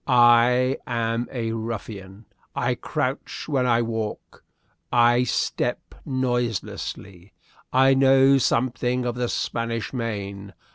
[0.07, 2.25] I am a ruffian.
[2.55, 4.43] I crouch when I walk.
[4.91, 7.33] I step noiselessly.
[7.71, 10.53] I know something of the Spanish Main.